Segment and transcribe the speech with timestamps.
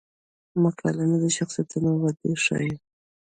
[0.63, 2.75] مکالمې د شخصیتونو وده ښيي.